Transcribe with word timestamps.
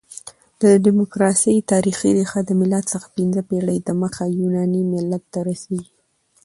د 0.61 0.63
ډیموکراسۍ 0.85 1.57
تاریخي 1.71 2.09
ریښه 2.17 2.39
د 2.45 2.49
مېلاد 2.59 2.85
څخه 2.93 3.07
پنځه 3.17 3.41
پېړۍ 3.49 3.77
دمخه 3.87 4.23
يوناني 4.39 4.81
ملت 4.93 5.23
ته 5.33 5.39
رسیږي. 5.49 5.91